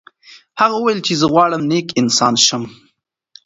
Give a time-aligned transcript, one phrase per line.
[0.61, 2.63] هغه وویل چې زه غواړم نیک انسان شم.